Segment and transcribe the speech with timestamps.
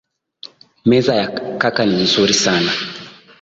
[0.89, 1.27] Meza ya
[1.61, 2.71] kaka ni nzuri sana